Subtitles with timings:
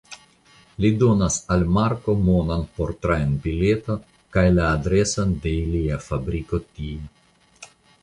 [0.85, 3.99] Li donas al Marko monon por trajnobileto
[4.39, 7.73] kaj la adreson de ilia fabriko tie.